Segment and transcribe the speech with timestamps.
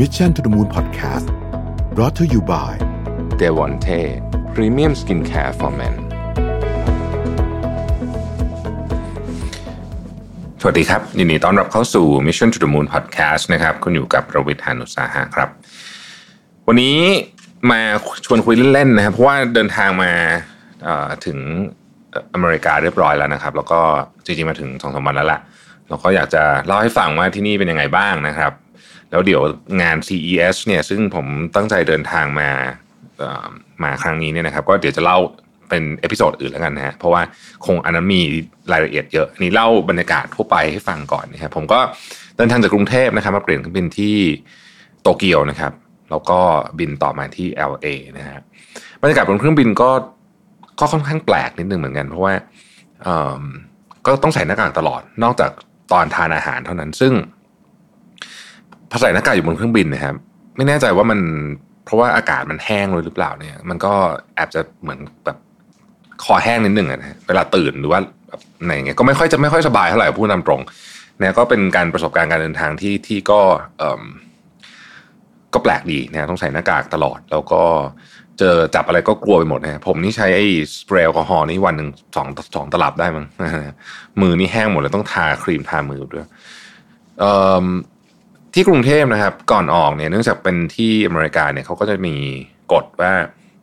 [0.00, 1.26] Mission to the Moon Podcast
[1.94, 2.72] brought to you by
[3.38, 3.88] เดวอนเท
[4.54, 5.94] premium skincare for men
[10.60, 15.48] สวัสดีครับ ยินดีต้อนรับเข้าสู่ Mission to the Moon Podcast นะครับ คุณอยู่กับผมรวิศ หาญอุตสาหะครับ
[16.66, 16.96] วันนี้
[17.70, 17.80] มา
[18.24, 20.12] ชวนคุยเล่นๆนะครับ เพราะว่าเดินทางมา
[21.26, 21.38] ถึง
[22.34, 23.80] อเมริกาเรียบร้อยแล้วนะครับ แล้วก็
[24.24, 25.40] จริงๆมาถึงสองสามวันแล้วล่ะ
[25.88, 28.52] แล้วก็อยากจะเล่าให้ฟังว่าที่นี่เป็นยังไงบ้างนะครับ
[29.10, 29.42] แล้วเดี๋ยว
[29.82, 32.50] งาน CES เนี่ยซึ่งผมตั้งใจเดินทางมา
[33.82, 35.18] มาครั้งนี้เนี่ยนะครับ ก็เดี๋ยวจะเล่า
[35.68, 37.22] เป็น episode อื่นแล้วกันนะฮะเพราะว่า
[37.66, 38.22] คงอันนั้นมี
[38.72, 41.80] รายละเอียดเยอะอันนี่เล่าบรรยากาศทั่วไปให้ฟังก่อนนะครับผมก็
[42.36, 44.16] เดินทางจากกรุงเทพนะครับ มาเปลี่ยนเครื่องบินที่
[45.02, 45.72] โตเกียวนะครับ
[46.10, 46.38] แล้วก็
[46.78, 47.86] บินต่อมาที่ LA
[48.18, 48.40] นะฮะ
[49.02, 49.90] บรรยากาศบนเครื่องบินก็
[50.80, 52.34] ก็ค่อนข้างแปลกนิดนึงเหมือนกัน เพราะว่า
[53.02, 53.08] เอ
[53.40, 53.42] อ
[54.06, 55.50] ก็ต้องใส่หน้ากากตลอดนอกจาก
[55.92, 57.12] ตอนทานอาหารเท่านั้น ซึ่ง
[58.92, 60.14] พอใส่หน้ากากอยู่บนเครื่องบินนะครับ
[60.56, 61.20] ไม่แน่ใจว่ามัน
[61.84, 63.92] เพราะว่าอากาศมันแห้งเลยหรือเปล่าเนี่ย มันก็
[64.34, 65.36] แอบจะเหมือนแบบ
[66.24, 70.60] คอแห้งนิดหนึ่งอะนะเวลาตื่นหรือว่าแบบไหนเงี้ยก็ไม่ค่อยจะไม่ค่อยสบายเท่าไหร่พูดตามตรง
[71.18, 73.40] เนี่ยก็เป็นการประสบการณ์การเดินทางที่ที่ก็
[73.78, 74.02] เอ่ม
[75.54, 77.62] ก็แปลกดีนะต้องใส่หน้ากากตลอด แล้วก็
[78.38, 80.46] เจอจับอะไรก็กลัวไปหมดนะผมนี่ใช้ไอ้
[80.78, 83.26] สเปรย์แอลกอฮอล์นี่วันหนึ่งสองสองตลับได้มั้ง
[84.20, 86.26] มือนี่แห้งหมดเลยต้องทาครีมทามือด้วย
[87.20, 87.24] เอ
[87.64, 87.66] อ
[88.54, 92.14] ที่กรุงเทพนะครับ ก่อนออกเนี่ยเนื่องจากเป็นที่อเมริกาเนี่ยเขาก็จะมี
[92.72, 93.12] กฎว่า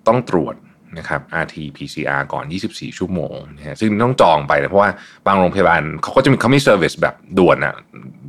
[0.08, 0.56] ต้องตรวจ
[0.98, 4.92] นะครับ RT PCR ก่อน 24 ชั่วโมงนะฮะซึ่งต้องจองไปนะเพราะว่า
[5.28, 7.76] บางโรงพยาบาลเขาก็จะมีเขามี service แบบด่วนอะ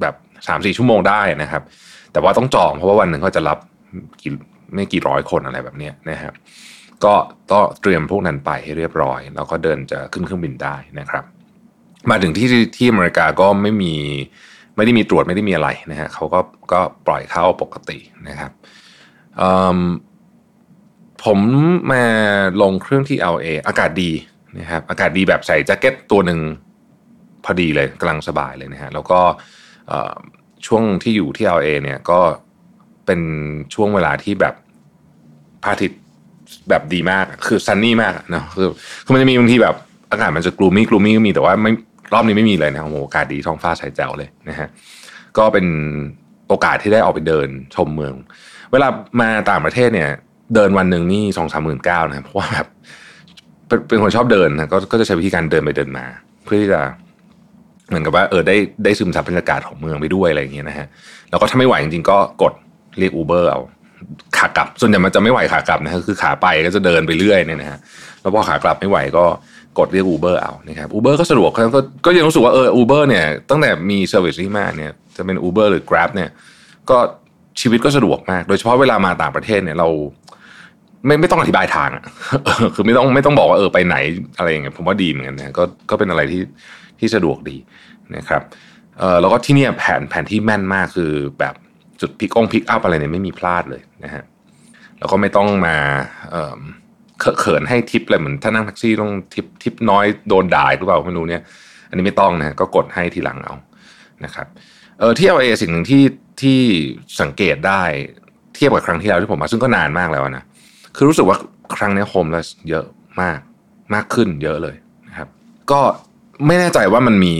[0.00, 0.14] แบบ
[0.47, 1.62] 3-4 ชั่วโมงได้นะครับ
[2.12, 3.58] แต่ว่าต้องจองเพราะว่าวันหนึ่งเขาจะรับ
[4.22, 4.33] กี่
[4.74, 6.34] ไม่กี่ร้อยคนอะไรแบบเนี้ยนะครับ
[7.05, 7.14] ก็
[7.50, 11.24] ต้องเตรียมพวกนั้นไปให้เรียบร้อย แล้วก็เดินจะขึ้นเครื่องบินได้นะครับ
[12.11, 13.95] มาถึงที่ที่อเมริกาก็ไม่มี
[14.81, 16.41] ไม่ได้มีตรวจไม่ได้มีอะไรนะฮะเขาก็
[16.73, 18.50] ก็ปล่อยเข้าปกตินะครับ
[21.25, 21.39] ผม
[21.92, 22.05] มา
[22.62, 24.11] ลงเครื่องที่ LA อากาศดี
[24.58, 26.41] นะครับอากาศดีแบบใส่แจ็คเก็ตตัวหนึ่ง
[27.45, 29.20] พอดีเลยกำลังสบายเลยนะฮะแล้วก็
[30.67, 32.20] ช่วงที่อยู่ที่ LA เนี่ยก็
[33.07, 33.20] เป็น
[33.74, 34.55] ช่วงเวลาที่แบบ
[35.62, 36.01] พระอาทิตย์
[36.68, 38.68] แบบดีมากคือซันนี่มากเนาะคือ
[39.05, 39.77] คือมันจะมีบางทีแบบ
[40.11, 41.73] อากาศมันจะกลูมี่กลูมี่ก็มีแต่ว่าไม่
[42.13, 44.69] รอบนี้ไม่มีเลยนะโอ้โหอากาศดีท้องฟ้าใสแจ๋วเลยนะฮะ
[45.39, 45.67] ก็เป็น
[46.48, 48.15] โอกาสที่ได้ออกไปเดินชมเมือง
[48.73, 48.89] เวลา
[49.21, 50.11] มาต่างประเทศเนี่ย
[50.55, 52.67] เดินวันหนึ่งนี่สองสามหมื่นเก้านะเพราะว่าแบบ
[53.89, 56.05] เป็นคนชอบเดินนะก็ก็จะใช้วิธีการเดินไปเดินมา
[56.45, 56.81] เพื่อที่จะ
[57.89, 60.87] เหมือนกับว่าเออได้ได้ซึมซับบรรยากาศของเมืองไปด้วยอะไรอย่างเงี้ยนะฮะ
[61.31, 62.53] แล้วก็ถ้าไม่ไหวจริงๆก็กด
[62.98, 63.61] เรียก Uber เอา
[64.37, 67.79] ขากลับ ส่วนใหญ่มันจะไม่ไหวขากลับนะฮะคือขาไปก็จะเดินไปเรื่อยเนี่ยนะฮะ
[68.21, 69.25] แล้วพอขากลับไม่ไหวก็
[69.79, 76.31] กดเรียก Uber เอานะครับ Uber ก็สะดวกก็ก็ยังรู้สึกว่าเออ Uber เนี่ยตั้งแต่มี service นี้มาเนี่ยจะเป็น Uber หรือ Grab เนี่ย
[76.91, 76.98] ก็
[77.61, 79.89] ชีวิตก็สะดวกมาก โดยเฉพาะเวลามาต่างประเทศเนี่ยเรา
[81.07, 82.05] ไม่ไม่ต้องอธิบายทางอะ
[82.75, 83.97] คือไม่ต้องไม่ต้องบอกว่าเออไปไหน
[84.39, 86.42] อะไรอย่างเงี้ยผมว่าดีเหมือนกันนะก็ก็เป็นอะไรที่
[86.98, 87.57] ที่สะดวกดี
[88.17, 88.42] นะครับ
[88.98, 91.55] เออแล้วก็ที่เนี่ยแผนแผนที่แม่นมากคือแบบ
[92.01, 94.25] จุดพิกองพิกอัพอะไรเนี่ยไม่มีพลาดเลยนะฮะ
[94.98, 95.77] แล้วก็ไม่ต้องมา
[96.30, 96.57] เออ
[97.41, 101.42] เขินให้ทิปอะไรเหมือนถ้านั่งแท็กซี่ต้องทิปทิปน้อยโดนด่าหรือเปล่าไม่รู้เนี่ย
[101.89, 103.55] อันนี้ไม่ต้องนะก็กดให้ทีหลังเอา
[104.25, 104.47] นะครับ
[104.98, 106.03] เออที่ LA สิ่งหนึ่งที่
[106.42, 106.61] ที่
[107.20, 107.83] สังเกตได้
[108.55, 110.45] เทียบกับครั้งที่แล้วที่ผมมาซึ่งก็นานมากแล้วนะ
[110.97, 111.36] คือรู้สึกว่า
[111.77, 112.85] ครั้งนี้โฮมเลสเยอะ
[113.20, 113.39] มาก
[113.95, 114.77] มากขึ้นเยอะเลย
[115.09, 115.29] นะครับ
[115.70, 115.80] ก็
[116.47, 117.35] ไม่แน่ใจว่ามันมี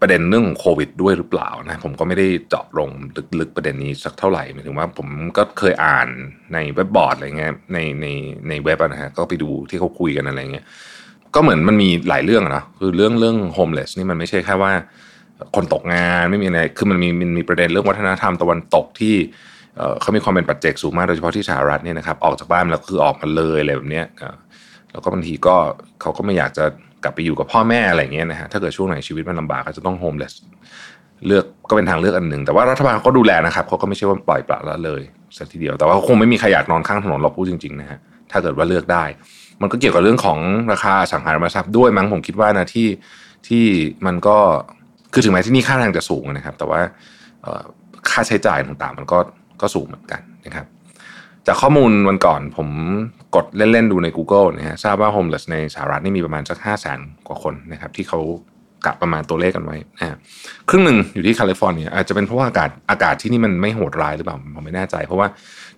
[0.00, 2.90] ประเด็นเรื่องของโควิดด้วยหรือเปล่านะผมก็ไม่ได้เจาะลง
[3.40, 6.08] ลึกๆประเด็นนี้สักเท่าไหร่หมายถึงว่าผมก็เคยอ่าน
[6.54, 8.06] ในเว็บบอร์ดอะไรเงี้ยในใน
[8.48, 10.64] ในเว็บนะฮะก็ไปดูที่เขาคุยกันอะไรเงี้ย
[11.34, 14.72] ก็เหมือนมันมีหลายเรื่องนะคือเรื่องเรื่องโฮมเลสนี่มันไม่ใช่แค่ว่า
[15.54, 19.14] คนตกงานไม่มีอะไรคือมันมีมันมีประเด็นเรื่องวัฒนธรรมตะวันตกที่
[20.00, 24.06] เขามีความเป็นปัจเจกสูงมากโดยเฉพาะที่สหรัฐเนี่ยนะครับออกจากบ้านแล้วคือออกมาเลยอะไรแบบเนี้ย
[24.92, 25.56] แล้วก็บางทีก็
[26.00, 26.64] เขาก็ไม่อยากจะ
[27.04, 30.34] กลับไปอยู่กับพ่อแม่อะไรเงี้ยนะฮะถ้าเกิดช่วงไหนชีวิตมันลำบากก็จะต้องโฮมเลส
[31.26, 35.02] เลือกก็เป็นทางเลือกอันหนึ่งแต่ว่ารัฐบาลเขาก็ดูแลนะครับเขาก็ไม่ใช่ว่าปล่อยปละละเลย
[35.36, 37.98] สักทีเดียวแต่ว่าคงไม่มีใครอยากนอนข้างถนนเราพูดจริงๆนะฮะ
[38.30, 39.04] ถ้าเกิดว่าเลือกได้
[39.60, 40.38] มันก็เกี่ยวกับเรื่องของ
[40.72, 42.88] ราคาอสังหาริมทรัพย์ด้วยมั้งผมคิดว่านะที่
[43.48, 43.64] ที่
[44.06, 44.36] มันก็
[45.12, 46.80] คือถึงแม้ที่นี่ค่าแรงจะสูงนะครับ แต่ว่า
[48.10, 49.18] ค่าใช้จ่ายต่างๆ มันก็
[49.60, 50.66] ก็สูงเหมือนกันนะครับ
[51.46, 52.68] จากข้อมูลวันก่อนผม
[53.34, 58.20] กดเล่น ๆ ดูใน Google นะฮะทราบว่า homeless ในสหรัฐนี่มีประมาณสักห้าแสนกว่าคนนะครับที่เขา
[58.86, 60.16] กะประมาณตัวเลขกันไว้นะฮะ
[60.68, 65.28] ครึ่งหนึ่งอยู่ที่แคลิฟอร์เนียอาจจะเป็นเพราะว่าอากาศอากาศที่นี่มันไม่โหดร้ายหรือเปล่าผมไม่แน่ใจ เพราะว่า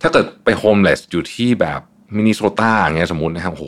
[0.02, 1.81] ถ้าเกิดไป homeless อยู่ที่แบบ
[2.17, 3.64] มินนิโซตาอย่างเงี้ยสมมตินะครับโห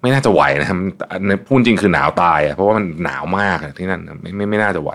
[0.00, 0.78] ไม่น่าจะไหวนะครับ
[1.26, 4.92] ในพูดจริงคือหนาวตายอะเพราะว่ามันหนาวมากที่นั่นไม่ไม่ไม่น่าจะไหว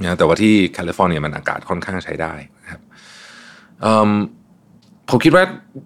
[0.00, 2.32] นะแต่ว่าที่แคลิฟอร์เนียมันอากาศค่อนข้างใช้ได้
[2.62, 2.82] นะครับ
[5.10, 5.44] ผมคิดว่า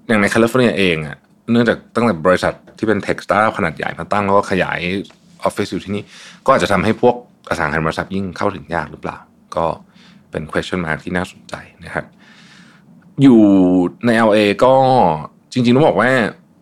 [0.09, 1.17] อย่างในแคลิฟอร์เนียเองอะ
[1.51, 4.79] เนื่องจากตั้งแต่บริษัทที่เป็น tech startup ขนาดใหญ่มาตั้งแล้วก็ขยาย
[5.43, 6.03] ออฟฟิศอยู่ที่นี่
[6.47, 7.15] ก็อาจจะทำให้พวก
[7.49, 9.19] อสังหาริมทรัพย์ยิ่งเข้าถึงยากหรือเปล่า
[9.57, 9.67] ก็
[10.31, 11.55] เป็น question mark ที่น่าสนใจ
[11.85, 12.05] นะครับ
[13.23, 13.41] อยู่
[14.07, 14.75] ใน LA ก็
[15.53, 16.11] จริงๆต้องบอกว่า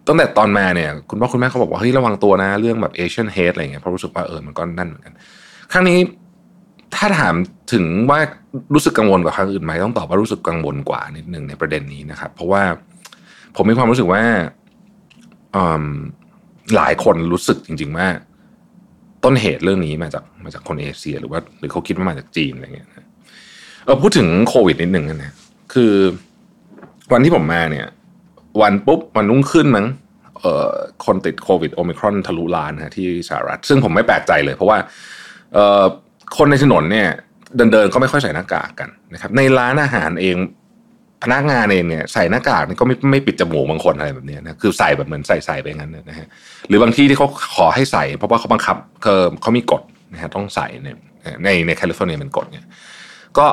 [0.06, 5.14] ตั้งแต่ตอนมาเนี่ย คุณพ่อคุณแม่เขาบอกว่าเฮ้ยระวังตัวนะ เรื่องแบบ Asian hate อะไรเงี้ยเพราะรู้สึกว่าเออมันก็นั่นเหมือนกัน
[5.72, 5.98] ครั้งนี้
[7.00, 7.35] ถ้าถาม
[7.73, 8.20] ถึงว่า
[8.75, 12.62] รู้สึกกังวลกว่าครั้งอื่นไหมต้องตอบว่ารู้สึกกังวลกว่านิดหนึ่งในประเด็นนี้นะครับ เพราะว่า
[13.56, 14.23] ผมมีความรู้สึกว่า
[16.76, 18.06] หลายคนรู้สึกจริง ๆ ว่า
[19.25, 22.88] ต้นเหตุเรื่องนี้มาจากมาจากคนเอเชีย หรือว่าหรือเขาคิดว่ามาจากจีนอะไรเงี้ย
[23.85, 25.32] เออพูดถึงโควิดนิดหนึ่งนะ
[25.75, 25.93] คือ
[27.12, 27.87] วันที่ผมมาเนี่ย
[28.62, 29.87] วันปุ๊บวันนุ่งขึ้นมั้ง
[30.38, 30.70] เอ่อ
[31.06, 34.79] คนติดโควิดโอมิครอนทะลุล้านนะที่สหรัฐ ซึ่งผมไม่แปลกใจเลย เพราะว่า
[35.55, 35.85] เอ่อ
[36.37, 37.09] คนในถนนเนี่ย
[37.56, 40.37] เดินเดินก็ไม่ค่อยใส่หน้ากากกันนะครับในร้านอาหารเอง
[41.23, 46.27] พนักงานเองเนี่ยใส่หน้ากากนี่ก็ไม่ไม่ปิดจมูกบางคนอะไรแบบนี้นะคือใส่แบบเหมือนใส่ใส่ไปงั้นนะฮะ
[46.69, 49.82] หรือบางที่ที่เขาขอให้ใส่เพราะว่าเขาบังคับเขาเขามีกฎ
[50.12, 50.88] นะฮะต้องใส่ใน
[51.44, 52.65] ในในแคลิฟอร์เนียเป็นกฎเนี่ย
[53.38, 53.47] ก็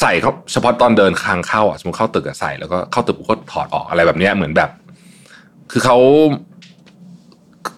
[0.00, 4.70] ใส่เขาเฉพาะตอนเดินทางเข้าอะสมมติเข้าตึกใส่แล้วก็เข้าตึกก็ถอดออกอะไรแบบนี้เหมือนแบบ
[5.70, 5.98] คือเขา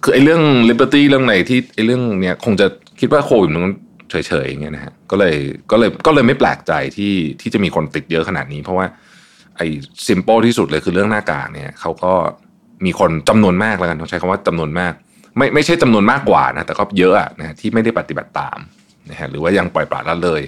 [0.02, 2.66] คือไอ้เรื่อง liberty เรื่องไหนที่ไอ้เรื่องเนี้ยคงจะ
[3.00, 3.62] คิดว่าโควิดมัน
[4.28, 5.34] เฉยๆอย่างเงี้ยนะฮะก็เลย
[5.70, 8.86] ก็เลยก็เลยไม่แปลกใจที่ที่จะมีคนติดเยอะขนาดนี้ เพราะว่า
[9.56, 9.66] ไอ้
[10.06, 12.12] ซิมเปิลที่สุดเลยคือเรื่องหน้ากากเนี่ยเขาก็
[12.84, 14.92] มีคนจำนวนมากแล้วกันต้องใช้คำว่าจำนวนมาก
[15.36, 18.58] ไม่ไม่ใช่จำนวนมากกว่านะแต่ก็เยอะนะที่ไม่ได้ปฏิบัติตาม
[19.10, 20.42] นะฮะหรือว่ายังปล่อยปละละเลย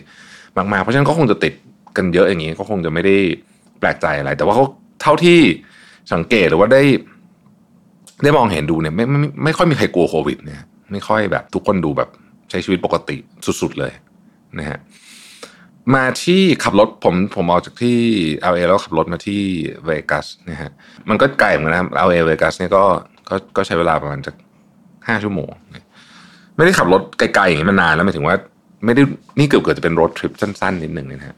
[0.56, 1.54] มากๆ เพราะฉะนั้นก็คงจะติด
[1.96, 3.16] กันเยอะอย่างนี้ก็คงจะไม่ได้
[3.80, 4.64] แปลกใจอะไร แต่ว่าเขา
[5.02, 5.38] เท่าที่
[6.12, 6.82] สังเกตหรือว่าได้
[8.22, 12.08] ได้มองเห็นดูเนี่ยไม่ไม่ไม่ค่อยมีใครกลัวโควิดเนี่ยไม่ค่อยแบบทุกคนดูแบบ
[12.50, 13.16] ใช้ชีวิตปกติ
[13.60, 13.92] สุดๆเลย
[14.58, 14.78] นะฮะ
[15.94, 17.98] มาที่ขับรถผมผมออกจากที่
[18.52, 19.40] LA แล้วขับรถมาที่
[19.84, 20.70] เวกัสนะฮะ
[21.08, 22.84] มันก็ไกลเหมือนกันนะ LA เวกัสเนี่ยก็
[23.28, 24.34] ก็ก็ใช้เวลาประมาณจาก
[25.08, 25.50] ห้าชั่วโมง
[26.56, 28.36] ไม่ได้ขับรถไกลๆอย่างนี้มานานแล้วหมายถึงว่า
[28.84, 29.02] ไม่ได้
[29.38, 31.36] นี่เกือบเกิดจะเป็นรถทริปสั้นๆนิดหนึ่งนะฮะ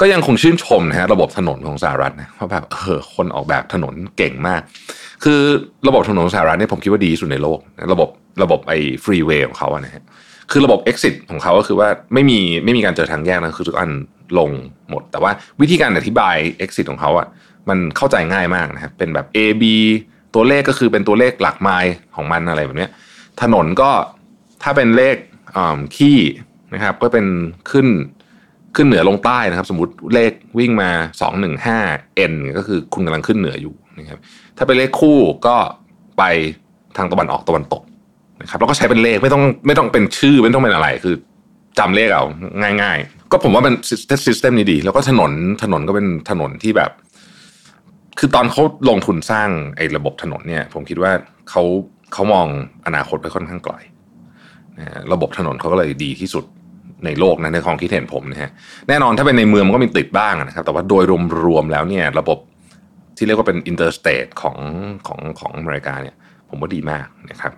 [0.00, 4.60] ก็ยังคงชื่นชมนะฮะระบบถนนของสหรัฐนะเพราะแบบเออคนออกแบบถนนเก่งมาก
[5.24, 5.40] คือ
[5.88, 7.58] ระบบถนนของสหรัฐเนี่ยผมคิดว่าดีสุดในโลก
[7.92, 8.08] ระบบ
[8.42, 10.02] ระบบไอ้ฟรีเวย์ของเขาอะนะฮะ
[10.50, 13.90] คือระบบ exit ของเขาก็คือว่าไม่มีไม่มีการเจอทางแยกนะคือทุกอัน
[14.38, 14.50] ลง
[14.90, 17.26] หมด แต่ว่าวิธีการอธิบาย exit ของเขาอะ
[17.68, 19.64] มันเข้าใจง่ายมากนะครับเป็นแบบ A B
[20.34, 22.88] ตัวเลขก็คือเป็นตัวเลขหลักไมล์ของมันอะไรแบบนี้
[23.42, 23.90] ถนนก็
[24.62, 25.16] ถ้าเป็นเลข
[25.96, 26.18] ขี้
[26.74, 27.26] นะครับ ก็เป็น
[27.70, 27.88] ขึ้น
[28.76, 30.90] ขึ้นเหนือลงใต้นะครับ สมมติเลขวิ่งมา
[31.60, 34.20] 215 n ก็คือคุณกำลังขึ้นเหนืออยู่นะครับ
[34.56, 35.56] ถ้าเป็นเลขคู่ก็
[36.18, 36.22] ไป
[36.96, 37.82] ทางตะวันออกตะวันตก
[38.40, 41.14] นะครับแล้วก็ใช้เป็นเลขไม่ต้องไม่ต้องเป็นชื่อไม่ต้องเป็นอะไรคือ
[41.78, 42.24] จำเลขเอา
[42.82, 43.74] ง่าย ๆ ก็ผมว่าเป็น
[44.26, 46.90] ซิสเต็มนี้ดี แล้วก็ถนนถนนก็เป็นถนนที่แบบ
[48.18, 51.12] คือตอนเขาลงทุนสร้างไอ้ระบบถนนเนี่ย ผมคิดว่า
[51.50, 51.62] เขา
[52.12, 52.46] เขามอง
[52.86, 53.74] อนาคตไปค่อนข้างไกล
[55.12, 56.44] ระบบถนนเขาก็เลยดีที่สุด
[57.04, 58.50] ในโลกนะในความคิดเห็นผมนะฮะ
[58.88, 61.04] แน่นอนถ้าเป็นในเมืองมันก็มีติดบ้างนะครับ แต่ว่าโดย
[61.44, 62.38] รวมๆแล้วเนี่ย ระบบ
[63.16, 64.56] ที่เรียกว่าเป็น interstate ของ
[65.06, 66.16] ของของอเมริกาเนี่ย
[66.48, 67.52] ผมว่าดีมากนะครับ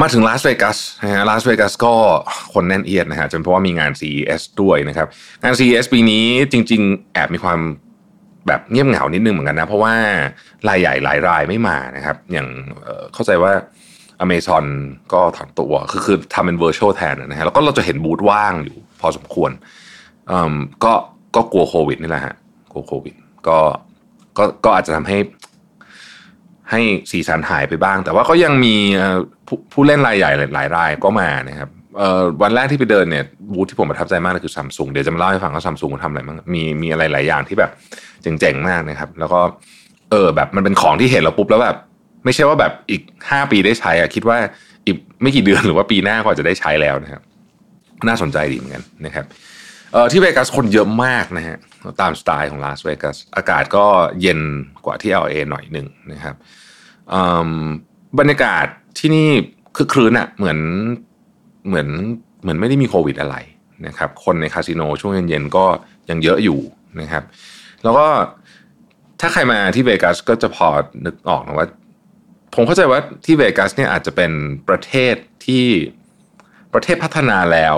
[0.00, 1.92] มาถึงลาสเวกัสนะฮะลาสเวกัสก็
[2.54, 5.08] คนแน่นเอียดนะฮะจนเพราะว่ามีงาน CES ด้วยนะครับ
[5.42, 7.60] งาน CES ปีนี้จริง ๆ แอบมีความ
[8.46, 9.94] แบบเงียบเหงานิดนึงเหมือนกันนะ เพราะว่า
[10.68, 12.48] รายใหญ่หลายรายไม่มานะครับ อย่าง
[13.14, 13.52] เข้าใจว่า
[14.20, 14.64] อเมซอน
[15.12, 19.50] ก็ถอนตัวคือคือทำเป็น virtual แทนนะฮะแล้วก็เราจะเห็นบูธว่างอยู่พอสมควร
[20.84, 20.92] ก็
[21.36, 22.34] ก็กลัวโควิดนี่แหละฮะ
[22.72, 23.14] กลัวโควิด
[23.48, 23.58] ก็
[24.38, 25.18] ก็ก็อาจจะทำให้
[26.70, 26.80] ให้
[27.10, 28.74] สีสันหายไปบ้าง แต่ว่าก็ยังมี
[29.72, 31.70] ผู้เล่นรายใหญ่หลายรายก็มานะครับ
[32.42, 37.70] วันแรกที่ไปเดินเนี่ยบูธที่ผมประทับใจมากคือซัมซุงเดี๋ยวจะมาเล่าให้ฟังว่าซัมซุงทำอะไรบ้างมีมีอะไรหลายอย่างที่แบบ
[38.22, 39.40] เจ๋งๆมากนะครับ แล้วก็
[40.10, 41.76] เออแบบมันเป็นของที่เห็นแล้วปุ๊บแล้วแบบ
[42.24, 44.38] ไม่ใช่ว่าแบบอีกห้าปีได้ใช้อะคิดว่า
[44.86, 47.22] อีกไม่กี่เดือนหรือว่าปีหน้าก็จะได้ใช้แล้วนะครับ
[48.08, 49.24] น่าสนใจดีเหมือนกันนะครับ
[49.94, 51.58] เออที่เวกัสคนเยอะมากนะฮะ
[52.00, 53.86] ตามสไตล์ของลาสเวกัสอากาศก็
[54.20, 54.40] เย็น
[54.84, 56.34] กว่าที่เอเอหน่อยหนึ่งนะครับ
[58.18, 58.66] บรรยากาศ
[58.98, 59.28] ที่นี่
[59.76, 60.58] คือคืนอะเหมือน
[61.66, 61.88] เหมือน
[62.42, 63.36] เหมือนไม่ได้มีโควิดอะไร
[63.86, 65.66] นะครับ คนในคาสิโนช่วงเย็นๆก็
[66.10, 66.60] ยังเยอะอยู่
[67.00, 67.24] นะครับ
[67.82, 68.06] แล้วก็
[69.20, 70.68] ถ้าใครมาที่เวกัสก็จะพอ
[71.04, 71.68] นึกออกนะว่า
[72.54, 74.32] ผมเข้าใจว่าที่เวกัสเนี่ยอาจจะเป็น
[74.68, 75.14] ประเทศ
[75.46, 75.66] ที่
[76.74, 77.76] ประเทศพัฒนาแล้ว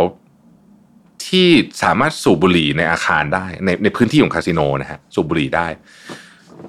[1.29, 1.47] ที่
[1.83, 5.67] สามารถสูบบุหรี่ในอาคารได้ ในในพื้นที่ของคาสิโนนะฮะสูบบุหรี่ได้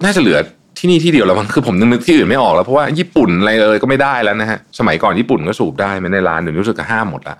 [0.03, 0.39] น่าจะเหลือ
[0.79, 7.37] ที่นี่ที่เดียวแล้วมั้งคือผมนึกที่อื่นไม่ออกแล้วเพราะว่าญี่ปุ่นอะไรเลยก็ไม่ได้แล้วนะฮะสมัยก่อนญี่ปุ่นก็สูบได้ไม่ในร้านเดี๋ยวนี้รู้สึกห้ามหมดละ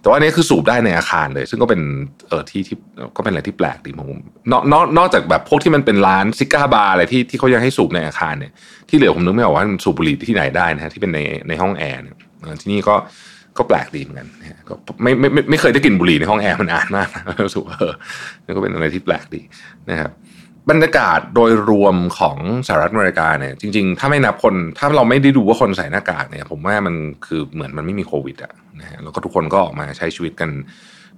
[0.00, 1.80] แต่ว่านี้คือสูบได้ในอาคารเลย ซึ่งก็เป็น
[2.28, 2.76] เออที่ที่
[3.16, 4.20] ก็เป็นอะไรที่แปลกดีผม
[4.52, 8.52] นอกนอกนอกจากแบบพวกที่มันเป็นร้านซิก้าบาร์อะไรที่ที่เขายังให้สูบในอาคารเนี่ย
[8.88, 12.16] ที่เหลือผมนึกไม่ออกว่ามันสูบบุหรี่ที่ไหนได้นะฮะที่เป็นในในห้องแอร์เนี่ย
[12.62, 12.94] ที่นี่ก็
[13.58, 17.94] ก็แปลกดีเหมือนกันนะฮะก็ไม่ไม่ไม่ไม่เคยได้กลิ่นบุหรี่ในห้องแอร์มันนานมากนะรู้สึกว่าเออ
[18.44, 19.40] นี่ก็เป็นอะไรที่แปลกดี
[19.90, 20.10] นะครับ
[20.70, 26.94] บรรยากาศโดยรวมของสหรัฐอเมริกาเนี่ยจริง ๆ ถ้าไม่นับคนถ้าเราไม่ได้ดูว่าคนใส่หน้ากากเนี่ย ผมว่ามัน
[27.26, 30.50] คือเหมือนมันไม่มีโควิดอะนะฮะแล้วก็ทุกคนก็ออกมาใช้ชีวิตกัน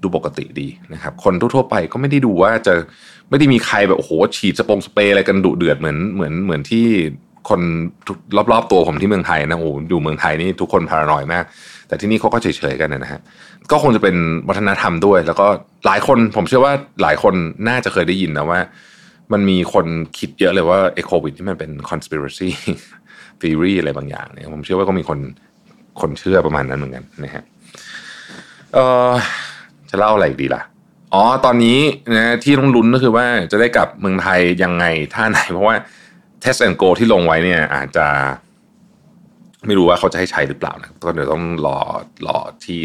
[0.02, 2.74] ดูปกติดีนะครับ คนทั่วๆไปก็ไม่ได้ดูว่าจะ
[3.30, 6.86] ไม่ได้มีใครแบบโอ้โหฉีดสปงสเปรย์อะไรกันดุเดือดเหมือนเหมือนเหมือนที่
[7.48, 7.60] คน
[8.52, 11.44] รอบๆตัวผมที่เมืองไทยนะโอ้อยู่เมืองไทยนี่ทุกคนพารานอยมาก
[11.94, 13.20] แต่ที่นี่เขาก็เฉยๆกันนะฮะ
[13.70, 14.16] ก็คงจะเป็น
[14.48, 15.46] วัฒนธรรมด้วย แล้วก็
[15.86, 16.72] หลายคนผมเชื่อว่า
[17.02, 17.34] หลายคน
[17.68, 18.60] น่าจะเคยได้ยินนะว่า
[19.32, 19.86] มันมีคน
[20.18, 22.50] คิดเยอะเลยว่าไอ้โควิดที่มันเป็น conspiracy
[23.40, 25.18] theory อะไรบางอย่างเนี่ยผมเชื่อว่าก็มีคน
[26.00, 27.44] คนเชื่อประมาณนั้นเหมือนกันนะฮะ
[28.74, 28.78] เอ
[29.10, 29.12] อ
[29.90, 30.62] จะเล่าอะไรดีล่ะ
[31.14, 31.78] อ๋อตอนนี้
[32.14, 34.84] นะที่ต้องลุ้นก็คือว่าจะได้กลับเมืองไทยยังไง
[35.14, 35.76] ท่าไหน เพราะว่า
[36.42, 38.06] Test and Go ที่ลงไว้เนี่ยอาจจะ
[39.66, 41.78] ไม่รู้ว่าเขาจะให้ใช้หรือเปล่านะก็เดี๋ยวต้องรอ
[42.26, 42.80] รอที่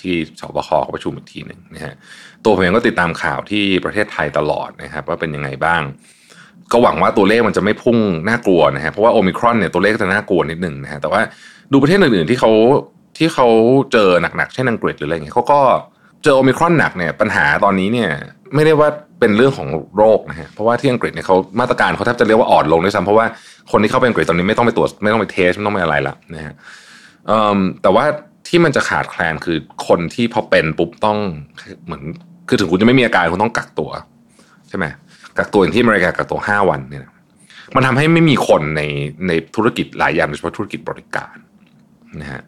[0.00, 1.94] ที่สบคเขาประชุมอีกทีหนึ่งนะฮะ
[2.44, 5.82] ตัวผมเองก็ติดตามข่าวที่ประเทศไทยตลอดนะครับ ว่าเป็นยังไงบ้าง
[6.72, 11.20] ก็หวังว่าตัวเลขมันจะไม่พุ่งน่ากลัวนะฮะเพราะว่าโอมิครอนเนี่ยตัวเลขจะน่ากลัวนิดหนึ่งนะฮะแต่ว่า
[11.72, 12.52] ดูประเทศอื่นๆที่เขา
[13.18, 13.48] ที่เขา
[13.92, 15.60] เจอหนักๆเช่นอังกฤษหรืออะไรเงี้ยเขาก็
[16.24, 18.10] เจอโอมิครอนหนักเนี่ยปัญหาตอนนี้เนี่ย
[18.54, 18.88] ไม่ได้ว่า
[19.20, 23.26] เป็นเรื่องของโรคนะฮะเพราะว่าที่อังกฤษเนี่ยเขามาตรการเขาแทบจะเรียกว่าอ่อนลงด้วยซ้ำเพราะว่า
[23.70, 26.54] คนที่เข้าไปอังกฤษตอนนี้ไม่ต้องไปตรวจไม่ต้องไปเทสไม่ต้องไปอะไรละนะฮะ
[27.82, 28.04] แต่ว่า
[28.48, 29.58] ที่มันจะขาดแคลนคือ
[29.88, 31.18] คนที่พอเป็นปุ๊บต้อง
[31.84, 32.02] เหมือน
[32.48, 33.90] คือถึงคุณจะไม่มีอาการคุณต้องกักตัว
[34.68, 34.84] ใช่ไหม
[35.38, 37.02] กักตัวอย่างที่อเมริกากักตัวห้าวันเนี่ย
[37.74, 38.82] มันทำให้ไม่มีคนใน
[39.26, 41.34] ในธุรกิจหลายอย่างโดยเฉพาะธุรกิจบริการ
[42.20, 42.42] นะฮะ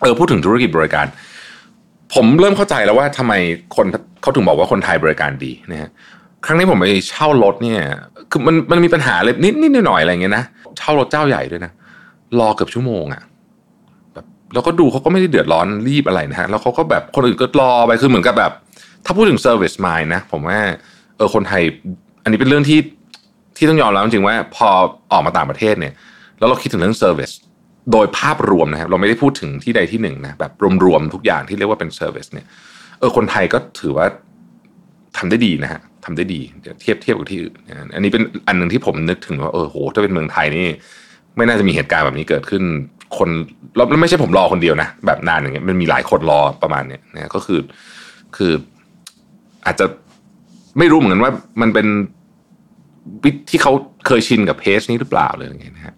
[0.00, 1.06] เออพูดถึงธุรกิจบริการ
[2.14, 3.32] ผมเริ่มเข้าใจแล้วว่าทำไม
[3.76, 3.86] คน
[4.22, 5.90] เขาถึงบอกว่าคนไทยบริการดีนะฮะ
[6.44, 7.80] ครั้งนี้ผมไปเช่ารถเนี่ย
[8.30, 10.44] คือมันมันมีปัญหาเลยนิดนิดหน่อยอะไรเงี้ยนะ
[10.78, 11.72] เช่ารถเจ้าใหญ่ด้วยนะ
[12.40, 13.22] รอเกือบชั่วโมงอะ
[14.14, 18.52] แบบแล้วก็ดูเขาก็ไม่ได้เดือดร้อนรีบอะไรนะฮะแล้วเขาก็แบบคนอื่นก็รอไปคือเหมือนกับแบบ
[19.04, 20.58] ถ้าพูดถึง service mind นะผมว่า
[21.16, 21.62] เออคนไทย
[22.22, 22.78] อันนี้เป็นเรื่องที่
[23.56, 24.68] ที่ต้องยอมรับจริงว่า พอ
[25.12, 25.94] ออกมาต่างประเทศเนี่ย
[26.38, 27.34] แล้วเราคิดถึงเรื่อง service
[27.92, 30.52] โดยภาพรวมนะครับ เราไม่ได้พูดถึงที่ใดที่หนึ่งนะแบบ
[30.84, 32.46] รวมๆทุกอย่างที่เรียกว่าเป็น service เนี่ย
[32.98, 34.06] เออคนไทยก็ถือว่า
[35.16, 36.40] ทำได้ดีนะฮะทำได้ดี
[36.80, 37.54] เทียบเทียบกับที่อื่น
[37.94, 40.66] อันนี้เป็นอันหนึ่งที่ผมนึกถึงว่าเออโหถ้าเป็นเมืองไทยนี่
[41.36, 42.62] ไม่น่าจะมีเหตุการณ์แบบนี้เกิดขึ้น
[43.18, 43.28] คน
[43.76, 47.60] แล้วไม่ใช่ผมรอคนเดียวนะแบบนานอย่างเงี้ยมันมีหลายคนรอประมาณเนี้ยนะก็คือ
[48.36, 48.52] คือ
[49.66, 49.86] อาจจะ
[50.78, 51.86] ไม่รู้เหมือนกันว่ามันเป็น
[53.24, 53.72] วิที่เขา
[54.06, 55.94] เคยชินกับเพจนี้หรือเปล่าเลยอย่างเงี้ยนะฮะ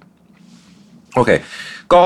[1.17, 1.31] โอเค
[1.95, 2.05] ก็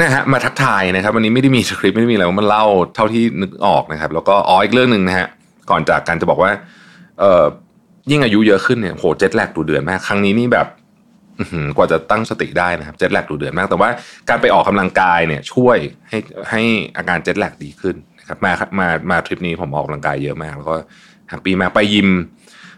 [0.00, 2.64] นะฮะมาทักทายนะครับ วันนี้ไม่ได้มีสคริปต์ไม่ได้มีอะไรมันเล่า
[2.94, 5.26] เท่าที่นึกออกนะครับ แล้วก็อ๋ออีกเรื่องหนึ่งนะฮะ
[5.70, 6.50] ก่อนจากกันจะบอกว่า
[7.20, 7.44] เอ่อ
[8.10, 10.66] ยิ่งอายุเยอะขึ้นเนี่ยโหเจ็ตแลกดูเดือนมาก ครั้งนี้นี่แบบ
[11.76, 13.90] กว่าจะตั้งสติได้นะครับเจ็ตแลกดูเดือนมาก แต่ว่า
[14.28, 15.76] การไปออกกำลังกายเนี่ย ช่วย
[16.08, 16.18] ให้
[16.50, 16.62] ให้
[16.96, 20.74] อาการ jet lag ดีขึ้นนะครับมามามาทริปนี้ผมออกกำลังกายเยอะมาก แล้วก็
[21.28, 22.08] happy มากไปยิม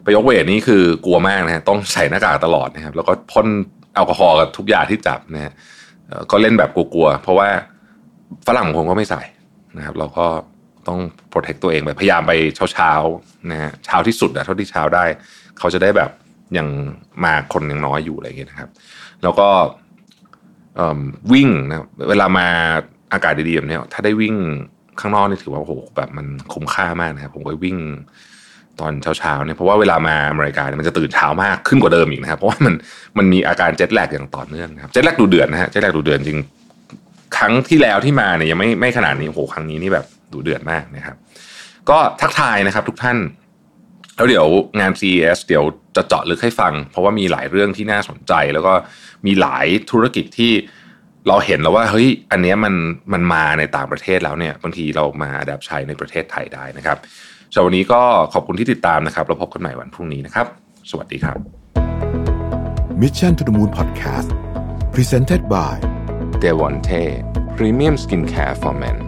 [0.05, 3.47] ไปยก weight นี่คือกลัวมากนะฮะต้องใส่หน้ากากตลอดนะครับแล้วก็พ่น
[3.99, 5.53] แอลกอฮอล์กับทุกอย่างที่จับนะฮะ
[6.31, 7.49] ก็เล่นแบบกลัวๆเพราะว่า
[8.47, 9.23] ฝรั่งผมก็ไม่ใส่
[9.77, 10.27] นะครับ เราก็
[10.89, 12.33] ต้อง protect ตัวเองไปพยายามไป
[12.73, 15.05] เช้าๆนะฮะเช้าที่สุดอะเท่าที่เช้าได้
[15.59, 16.11] เขาจะได้แบบ
[16.59, 16.69] ยัง
[17.25, 18.71] มาคนยังน้อยอยู่อะไรอย่างเงี้ยนะครับ
[19.23, 19.49] แล้วก็
[21.33, 22.47] วิ่งนะเวลามา
[23.13, 24.35] อากาศดีๆแบบนี้ถ้าได้วิ่ง
[25.01, 27.77] ข้างนอกนี่ถือว่าโอ้โหแบบมันคุ้มค่ามากนะครับผมก็วิ่ง
[28.81, 32.75] ตอนเช้าๆเนี่ยเพราะว่าเวลามาอเมริกาเนี่ยมันจะตื่นเช้ามากขึ้นกว่าเดิมอีกนะครับเพราะว่ามัน
[33.19, 36.41] มันมีอาการเจ็ตแลกอย่างต่อเนื่องนะครับเจ็ตแลกดูเดือดนะฮะเจ็ตแลกดูเดือดจริง
[37.37, 41.17] ครั้งที่แล้วที่มาเนี่ยยังไม่ไม่ขนาดนี้โอ้โหครั้งนี้นี่แบบดูเดือดมากนะครับ
[41.91, 43.19] ก็ทักทายนะครับทุกท่าน
[44.17, 44.47] แล้วเดี๋ยว
[44.81, 45.65] งาน CES เดี๋ยว
[45.97, 48.75] จะเจาะลึกให้ฟัง เพราะว่ามีหลายเรื่องที่น่าสนใจ แล้วก็
[49.27, 50.53] มีหลายธุรกิจที่
[51.29, 52.75] เราเห็นแล้วว่าเฮ้ยอันนี้มัน
[53.13, 56.99] มันมาในต่างประเทศแล้วเนี่ยบางทีเรามาดับใช้ในประเทศไทยได้นะครับ
[57.53, 58.01] สำหรับวันนี้ก็
[58.35, 60.47] ขอบคุณที่ติดตามนะครับเราพบกันใหม่วันพรุ่งนี้นะครับ
[60.91, 61.39] สวัสดีครับ
[63.03, 64.29] Mission to the Moon Podcast
[64.95, 65.75] Presented by
[66.43, 67.03] d e v o n t e
[67.57, 69.08] Premium Skincare for Men